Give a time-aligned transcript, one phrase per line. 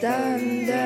[0.00, 0.80] standard.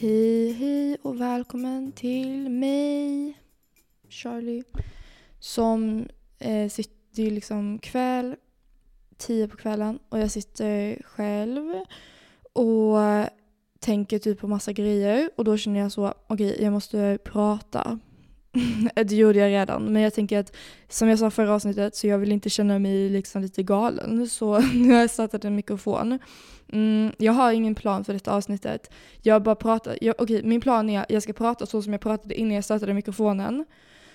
[0.00, 0.79] Hej, hej
[1.10, 3.38] och välkommen till mig,
[4.08, 4.64] Charlie,
[5.38, 8.36] som eh, sitter, det är liksom kväll,
[9.16, 11.74] tio på kvällen och jag sitter själv
[12.52, 12.98] och
[13.80, 17.98] tänker typ på massa grejer och då känner jag så, okej jag måste prata.
[18.94, 20.56] det gjorde jag redan, men jag tänker att
[20.88, 24.58] som jag sa förra avsnittet så jag vill inte känna mig liksom lite galen så
[24.74, 26.18] nu har jag startat en mikrofon.
[26.72, 28.90] Mm, jag har ingen plan för detta avsnittet.
[29.22, 32.02] Jag bara pratar, jag, okej min plan är att jag ska prata så som jag
[32.02, 33.64] pratade innan jag startade mikrofonen.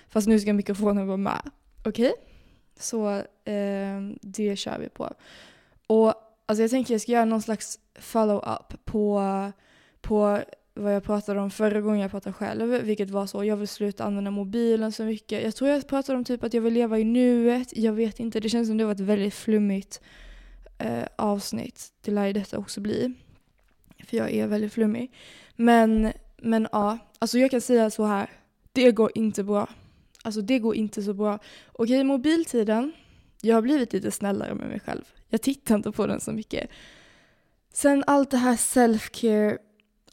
[0.08, 1.50] Fast nu ska mikrofonen vara med.
[1.84, 2.12] Okej?
[2.78, 3.10] Så
[3.44, 5.10] eh, det kör vi på.
[5.86, 6.14] Och
[6.46, 9.22] alltså jag tänker jag ska göra någon slags follow-up på,
[10.00, 10.40] på
[10.76, 14.04] vad jag pratade om förra gången jag pratade själv, vilket var så, jag vill sluta
[14.04, 15.42] använda mobilen så mycket.
[15.42, 18.40] Jag tror jag pratade om typ att jag vill leva i nuet, jag vet inte,
[18.40, 20.00] det känns som det var ett väldigt flummigt
[20.78, 21.92] eh, avsnitt.
[22.00, 23.14] Det lär ju detta också bli.
[24.04, 25.12] För jag är väldigt flummig.
[25.56, 28.30] Men, men ja, alltså jag kan säga så här,
[28.72, 29.68] det går inte bra.
[30.22, 31.38] Alltså det går inte så bra.
[31.72, 32.92] Okej, mobiltiden,
[33.42, 35.02] jag har blivit lite snällare med mig själv.
[35.28, 36.70] Jag tittar inte på den så mycket.
[37.72, 39.58] Sen allt det här self-care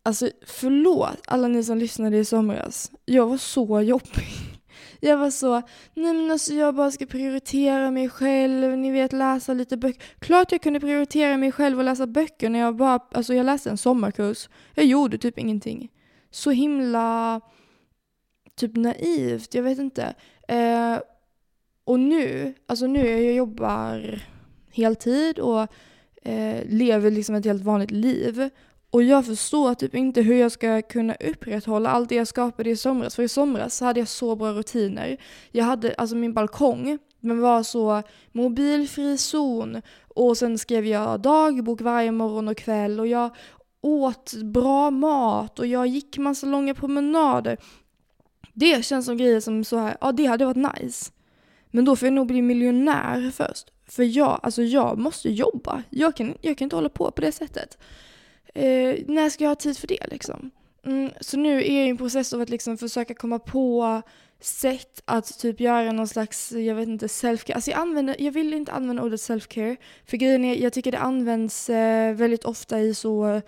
[0.03, 2.91] Alltså förlåt alla ni som lyssnade i somras.
[3.05, 4.27] Jag var så jobbig.
[4.99, 5.61] Jag var så,
[5.93, 10.03] nej men alltså jag bara ska prioritera mig själv, ni vet läsa lite böcker.
[10.19, 13.69] Klart jag kunde prioritera mig själv och läsa böcker när jag bara, alltså jag läste
[13.69, 14.49] en sommarkurs.
[14.73, 15.91] Jag gjorde typ ingenting.
[16.31, 17.41] Så himla,
[18.55, 20.13] typ naivt, jag vet inte.
[20.47, 20.97] Eh,
[21.83, 24.19] och nu, alltså nu jag jobbar
[24.71, 25.67] heltid och
[26.21, 28.49] eh, lever liksom ett helt vanligt liv.
[28.93, 32.75] Och jag förstår typ inte hur jag ska kunna upprätthålla allt det jag skapade i
[32.75, 33.15] somras.
[33.15, 35.17] För i somras hade jag så bra rutiner.
[35.51, 39.81] Jag hade, alltså min balkong, men var så mobilfri zon.
[40.07, 42.99] Och sen skrev jag dagbok varje morgon och kväll.
[42.99, 43.35] Och jag
[43.81, 47.57] åt bra mat och jag gick massa långa promenader.
[48.53, 51.11] Det känns som grejer som så här, ja det hade varit nice.
[51.71, 53.71] Men då får jag nog bli miljonär först.
[53.87, 55.83] För jag, alltså jag måste jobba.
[55.89, 57.77] Jag kan, jag kan inte hålla på på det sättet
[58.53, 60.51] eh, när ska jag ha tid för det liksom?
[60.85, 64.01] Mm, så nu är jag i en process av att liksom försöka komma på
[64.39, 67.53] sätt att typ göra någon slags, jag vet inte, self-care.
[67.53, 69.77] Alltså jag, använder, jag vill inte använda ordet self-care.
[70.05, 73.41] För grejen är, jag tycker det används eh, väldigt ofta i så,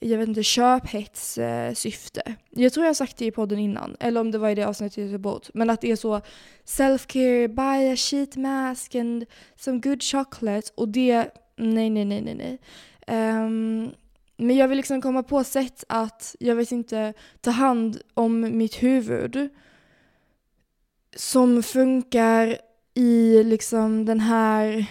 [0.00, 2.22] jag vet inte, köphets eh, syfte.
[2.50, 4.64] Jag tror jag har sagt det i podden innan, eller om det var i det
[4.64, 5.48] avsnittet jag tog bort.
[5.54, 6.20] Men att det är så
[6.64, 9.24] self-care, buy a sheet mask and
[9.56, 10.70] some good chocolate.
[10.74, 12.58] Och det, nej, nej, nej, nej, nej.
[13.06, 13.92] Um,
[14.42, 18.82] men jag vill liksom komma på sätt att, jag vet inte, ta hand om mitt
[18.82, 19.48] huvud
[21.16, 22.58] som funkar
[22.94, 24.86] i liksom den här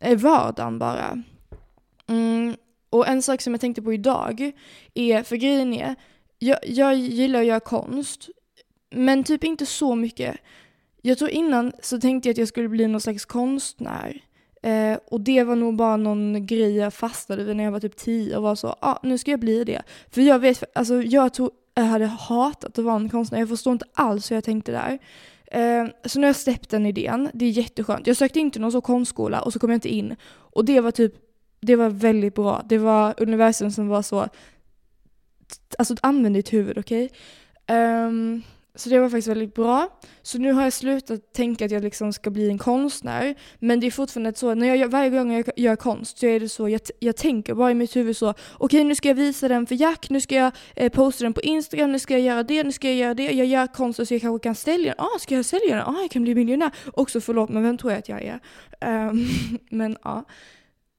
[0.00, 1.22] eh, vardagen bara.
[2.06, 2.56] Mm.
[2.90, 4.52] Och en sak som jag tänkte på idag
[4.94, 5.94] är, för grejen är,
[6.38, 8.28] jag, jag gillar att göra konst,
[8.90, 10.36] men typ inte så mycket.
[11.02, 14.20] Jag tror innan så tänkte jag att jag skulle bli någon slags konstnär.
[14.62, 17.96] Eh, och det var nog bara någon grej jag fastnade vid när jag var typ
[17.96, 19.82] tio och var så, ja ah, nu ska jag bli det.
[20.10, 23.72] För jag vet, alltså jag tror jag hade hatat att vara en konstnär, jag förstår
[23.72, 24.98] inte alls hur jag tänkte där.
[25.46, 28.06] Eh, så nu har jag släppt den idén, det är jätteskönt.
[28.06, 30.16] Jag sökte inte någon så konstskola och så kom jag inte in.
[30.26, 31.14] Och det var typ,
[31.60, 32.62] det var väldigt bra.
[32.64, 34.28] Det var universum som var så,
[35.78, 37.04] alltså använd ditt huvud, okej?
[37.04, 37.76] Okay?
[37.76, 38.42] Um,
[38.74, 40.00] så det var faktiskt väldigt bra.
[40.22, 43.34] Så nu har jag slutat tänka att jag liksom ska bli en konstnär.
[43.58, 46.48] Men det är fortfarande så, när jag, varje gång jag gör konst så är det
[46.48, 49.48] så, jag, jag tänker bara i mitt huvud så, okej okay, nu ska jag visa
[49.48, 52.42] den för Jack, nu ska jag eh, posta den på Instagram, nu ska jag göra
[52.42, 53.32] det, nu ska jag göra det.
[53.32, 55.04] Jag gör konst så jag kanske kan sälja den.
[55.04, 55.86] Ah, ska jag sälja den?
[55.86, 56.70] Ah, jag kan bli miljonär.
[56.92, 58.40] Också förlåt, men vem tror jag att jag är?
[59.10, 59.28] Um,
[59.70, 60.10] men ja.
[60.10, 60.24] Ah.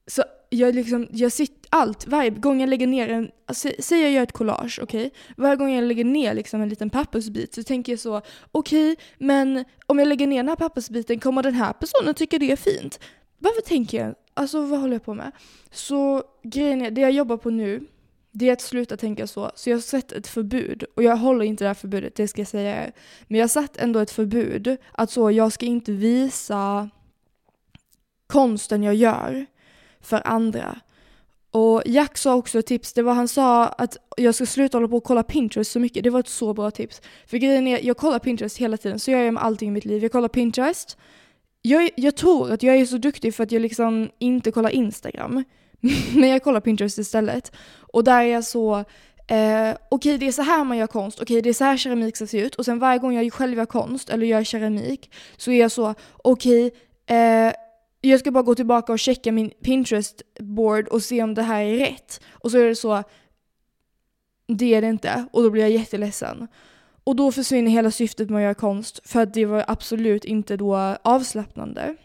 [0.06, 0.22] Så
[0.54, 4.22] jag, liksom, jag sitter allt, varje gång jag lägger ner en, alltså, säg jag gör
[4.22, 5.06] ett collage, okej?
[5.06, 5.10] Okay?
[5.36, 8.20] Varje gång jag lägger ner liksom en liten pappersbit så tänker jag så,
[8.52, 12.38] okej, okay, men om jag lägger ner den här pappersbiten, kommer den här personen tycka
[12.38, 13.00] det är fint?
[13.38, 14.14] Varför tänker jag?
[14.34, 15.32] Alltså vad håller jag på med?
[15.70, 17.86] Så grejen är, det jag jobbar på nu,
[18.32, 19.50] det är att sluta tänka så.
[19.54, 22.40] Så jag har sett ett förbud, och jag håller inte det här förbudet, det ska
[22.40, 22.84] jag säga.
[22.84, 22.92] er.
[23.28, 26.90] Men jag har satt ändå ett förbud, att så, jag ska inte visa
[28.26, 29.46] konsten jag gör
[30.04, 30.80] för andra.
[31.54, 34.88] Och Jack sa också ett tips, det var han sa att jag ska sluta hålla
[34.88, 36.04] på och kolla Pinterest så mycket.
[36.04, 37.02] Det var ett så bra tips.
[37.26, 39.84] För grejen är, jag kollar Pinterest hela tiden, så gör jag med allting i mitt
[39.84, 40.02] liv.
[40.02, 40.98] Jag kollar Pinterest.
[41.62, 45.44] Jag, jag tror att jag är så duktig för att jag liksom inte kollar Instagram.
[46.14, 47.52] Men jag kollar Pinterest istället.
[47.78, 48.84] Och där är jag så, eh,
[49.26, 51.76] okej okay, det är så här man gör konst, okej okay, det är så här
[51.76, 52.54] keramik ska se ut.
[52.54, 55.94] Och sen varje gång jag själv gör konst eller gör keramik så är jag så,
[56.16, 57.52] okej okay, eh,
[58.10, 61.76] jag ska bara gå tillbaka och checka min Pinterest-board och se om det här är
[61.76, 62.20] rätt.
[62.30, 63.02] Och så är det så,
[64.46, 65.26] det är det inte.
[65.32, 66.48] Och då blir jag jätteledsen.
[67.04, 70.56] Och då försvinner hela syftet med att göra konst, för att det var absolut inte
[70.56, 71.96] då avslappnande.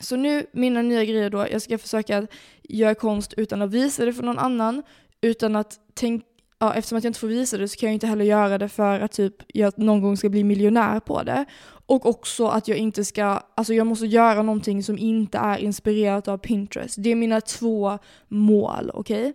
[0.00, 2.26] Så nu, mina nya grejer då, jag ska försöka
[2.62, 4.82] göra konst utan att visa det för någon annan,
[5.20, 6.26] utan att tänka
[6.62, 8.68] ja, eftersom att jag inte får visa det så kan jag inte heller göra det
[8.68, 11.44] för att typ jag någon gång ska bli miljonär på det.
[11.92, 16.28] Och också att jag inte ska, alltså jag måste göra någonting som inte är inspirerat
[16.28, 16.94] av Pinterest.
[16.98, 17.98] Det är mina två
[18.28, 19.20] mål, okej?
[19.20, 19.32] Okay?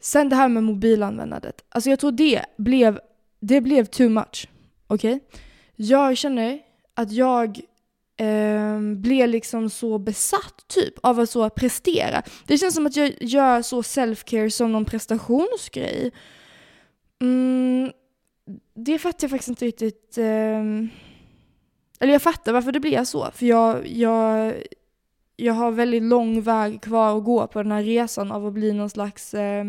[0.00, 1.64] Sen det här med mobilanvändandet.
[1.68, 3.00] Alltså jag tror det blev,
[3.40, 4.48] det blev too much.
[4.86, 5.14] Okej?
[5.14, 5.40] Okay?
[5.76, 6.58] Jag känner
[6.94, 7.60] att jag
[8.16, 12.22] eh, blev liksom så besatt typ av att så prestera.
[12.46, 16.12] Det känns som att jag gör så self-care som någon prestationsgrej.
[17.20, 17.92] Mm,
[18.74, 20.18] det fattar jag faktiskt inte riktigt.
[20.18, 20.62] Eh,
[22.00, 23.30] eller jag fattar varför det blir så.
[23.34, 24.54] För jag, jag,
[25.36, 28.72] jag har väldigt lång väg kvar att gå på den här resan av att bli
[28.72, 29.64] någon slags eh,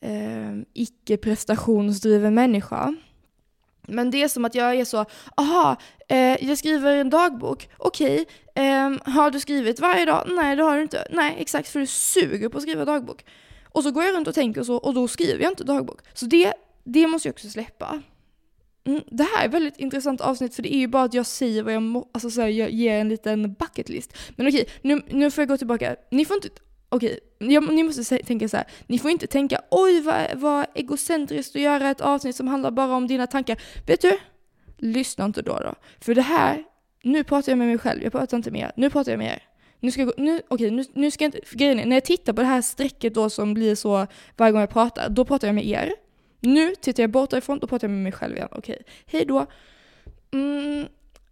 [0.00, 2.94] eh, icke-prestationsdriven människa.
[3.88, 5.04] Men det är som att jag är så,
[5.36, 5.76] aha,
[6.08, 10.28] eh, jag skriver en dagbok, okej, okay, eh, har du skrivit varje dag?
[10.28, 11.06] Nej det har du inte.
[11.10, 13.24] Nej exakt, för du suger på att skriva dagbok.
[13.64, 16.00] Och så går jag runt och tänker så, och då skriver jag inte dagbok.
[16.14, 16.52] Så det,
[16.84, 18.02] det måste jag också släppa.
[18.84, 21.26] Mm, det här är ett väldigt intressant avsnitt för det är ju bara att jag
[21.26, 24.16] säger vad jag må, alltså så här, jag ger en liten bucket list.
[24.36, 25.96] Men okej, nu, nu får jag gå tillbaka.
[26.10, 26.48] Ni får inte,
[26.88, 28.66] okej, jag, ni måste tänka så här.
[28.86, 32.94] ni får inte tänka oj vad, vad egocentriskt att göra ett avsnitt som handlar bara
[32.94, 33.62] om dina tankar.
[33.86, 34.18] Vet du?
[34.78, 35.74] Lyssna inte då då.
[36.00, 36.64] För det här,
[37.02, 38.72] nu pratar jag med mig själv, jag pratar inte med er.
[38.76, 39.42] Nu pratar jag med er.
[39.80, 42.04] Nu ska jag gå, nu, okej, nu, nu ska jag inte, grejen är, när jag
[42.04, 44.06] tittar på det här strecket då som blir så
[44.36, 45.92] varje gång jag pratar, då pratar jag med er.
[46.42, 48.48] Nu tittar jag bort därifrån, då pratar jag med mig själv igen.
[48.50, 49.46] Okej, hej då.
[50.32, 50.86] Mm,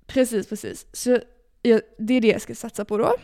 [0.06, 0.86] precis, precis.
[0.92, 1.18] Så
[1.62, 3.14] jag, det är det jag ska satsa på då.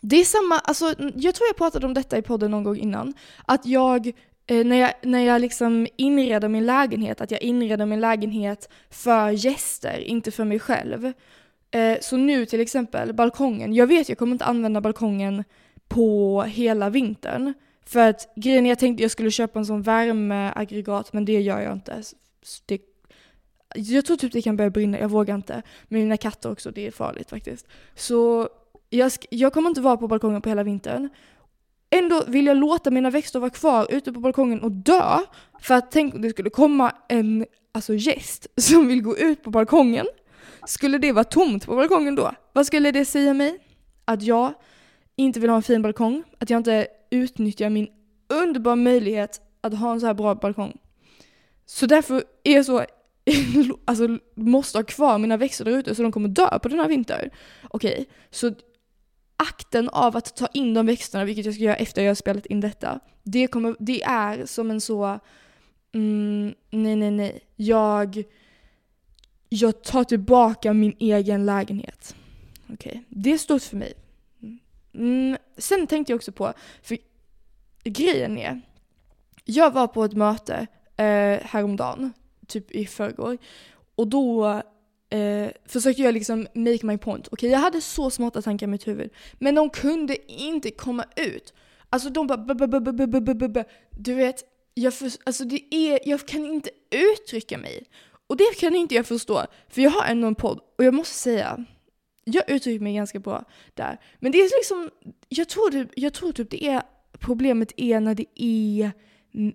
[0.00, 3.14] Det är samma, alltså jag tror jag pratade om detta i podden någon gång innan.
[3.44, 4.06] Att jag,
[4.46, 9.30] eh, när jag, när jag liksom inreder min lägenhet, att jag inreder min lägenhet för
[9.30, 11.12] gäster, inte för mig själv.
[11.70, 13.74] Eh, så nu till exempel, balkongen.
[13.74, 15.44] Jag vet jag kommer inte använda balkongen
[15.88, 17.54] på hela vintern.
[17.86, 21.60] För att grejen är, jag tänkte jag skulle köpa en sån värmeaggregat, men det gör
[21.60, 22.02] jag inte.
[22.66, 22.80] Det,
[23.74, 25.62] jag tror typ det kan börja brinna, jag vågar inte.
[25.88, 27.66] Med mina katter också, det är farligt faktiskt.
[27.94, 28.48] Så
[28.90, 31.08] jag, jag kommer inte vara på balkongen på hela vintern.
[31.90, 35.18] Ändå vill jag låta mina växter vara kvar ute på balkongen och dö.
[35.60, 39.50] För att tänk om det skulle komma en alltså gäst som vill gå ut på
[39.50, 40.06] balkongen.
[40.66, 42.34] Skulle det vara tomt på balkongen då?
[42.52, 43.58] Vad skulle det säga mig?
[44.04, 44.52] Att jag
[45.16, 47.88] inte vill ha en fin balkong, att jag inte utnyttja min
[48.28, 50.78] underbara möjlighet att ha en så här bra balkong.
[51.66, 52.84] Så därför är jag så,
[53.84, 56.88] alltså måste ha kvar mina växter där ute så de kommer dö på den här
[56.88, 57.30] vintern.
[57.70, 58.54] Okej, okay, så
[59.36, 62.46] akten av att ta in de växterna, vilket jag ska göra efter jag har spelat
[62.46, 65.18] in detta, det, kommer, det är som en så,
[65.92, 68.24] mm, nej nej nej, jag,
[69.48, 72.16] jag tar tillbaka min egen lägenhet.
[72.64, 73.02] Okej, okay.
[73.08, 73.92] det är stort för mig.
[74.94, 76.98] Mm, sen tänkte jag också på, för
[77.84, 78.60] grejen är,
[79.44, 82.12] jag var på ett möte eh, häromdagen,
[82.46, 83.38] typ i förrgår,
[83.94, 84.46] och då
[85.10, 87.26] eh, försökte jag liksom make my point.
[87.26, 91.04] Okej, okay, jag hade så smarta tankar i mitt huvud, men de kunde inte komma
[91.16, 91.54] ut.
[91.90, 97.86] Alltså de bara Du vet, jag, för, alltså det är, jag kan inte uttrycka mig.
[98.26, 101.14] Och det kan inte jag förstå, för jag har ändå en podd och jag måste
[101.14, 101.64] säga,
[102.24, 104.00] jag uttrycker mig ganska bra där.
[104.18, 104.90] Men det är liksom,
[105.28, 106.82] jag tror, typ, jag tror typ det är,
[107.18, 108.92] problemet är när det är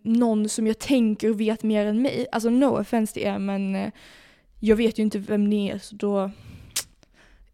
[0.04, 2.28] någon som jag tänker vet mer än mig.
[2.32, 3.92] Alltså no offense till er men eh,
[4.60, 6.32] jag vet ju inte vem ni är så då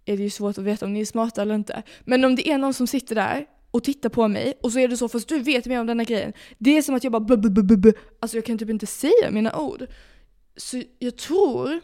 [0.05, 1.83] är det ju svårt att veta om ni är smarta eller inte.
[2.01, 4.87] Men om det är någon som sitter där och tittar på mig och så är
[4.87, 6.33] det så fast du vet mer om denna grejen.
[6.57, 8.85] Det är som att jag bara b -b -b -b Alltså jag kan typ inte
[8.85, 9.85] säga mina ord.
[10.57, 11.79] Så jag tror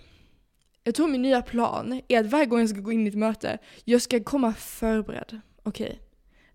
[0.84, 3.16] jag tror min nya plan är att varje gång jag ska gå in i ett
[3.16, 5.42] möte, jag ska komma förberedd.
[5.64, 5.86] Okej.
[5.86, 5.98] Okay.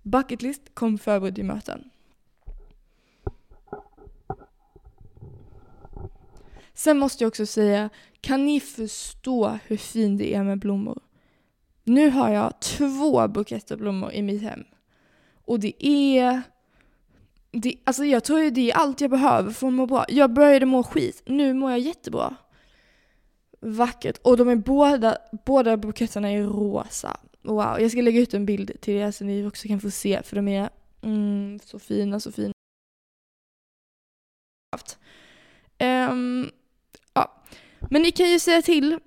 [0.03, 1.91] Bucketlist, kom förberedd i möten.
[6.75, 7.91] Sen måste jag också säga,
[8.21, 10.99] kan ni förstå hur fint det är med blommor?
[11.85, 14.65] Nu har jag två buketter blommor i mitt hem.
[15.45, 16.43] Och det är...
[17.51, 20.05] Det, alltså jag tror det är allt jag behöver för att må bra.
[20.09, 22.37] Jag började må skit, nu mår jag jättebra.
[23.67, 24.19] Vackert.
[24.23, 27.21] Och de är båda, båda buketterna är rosa.
[27.43, 30.23] Wow, jag ska lägga ut en bild till er så ni också kan få se
[30.23, 30.71] för de är
[31.03, 32.53] mm, så fina, så fina.
[36.11, 36.51] Um,
[37.15, 37.43] ja.
[37.91, 38.99] Men ni kan ju säga till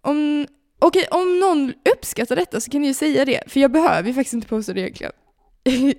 [0.00, 0.46] om,
[0.78, 4.14] okej, om någon uppskattar detta så kan ni ju säga det, för jag behöver ju
[4.14, 5.12] faktiskt inte posta det egentligen.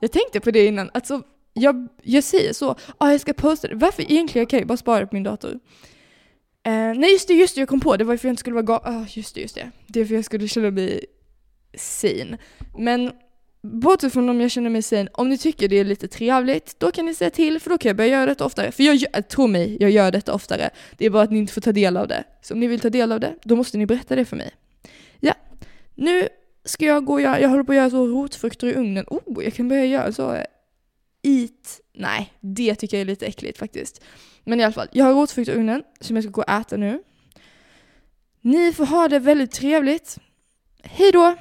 [0.00, 3.74] jag tänkte på det innan, alltså jag, jag säger så, ah, jag ska posta det,
[3.74, 5.60] varför egentligen kan jag ju bara spara det på min dator.
[6.62, 8.54] Eh, nej just det, just det, jag kom på det, var för jag inte skulle
[8.54, 9.70] vara galen, Oh, ah, just det, just det.
[9.86, 11.04] Det är för jag skulle känna mig
[11.74, 12.36] sin.
[12.78, 13.12] Men
[13.62, 16.90] bortsett från om jag känner mig sane, om ni tycker det är lite trevligt, då
[16.90, 18.72] kan ni säga till för då kan jag börja göra detta oftare.
[18.72, 20.70] För jag, tro mig, jag gör detta oftare.
[20.96, 22.24] Det är bara att ni inte får ta del av det.
[22.42, 24.50] Så om ni vill ta del av det, då måste ni berätta det för mig.
[25.20, 25.34] Ja,
[25.94, 26.28] nu
[26.64, 29.04] ska jag gå och göra, jag håller på att göra så rotfrukter i ugnen.
[29.08, 30.36] Oh, jag kan börja göra så.
[31.22, 34.00] Eat, nej, det tycker jag är lite äckligt faktiskt.
[34.44, 36.76] Men i alla fall, jag har rotfrukter i ugnen som jag ska gå och äta
[36.76, 37.02] nu.
[38.40, 40.18] Ni får ha det väldigt trevligt.
[40.82, 41.36] Hej då!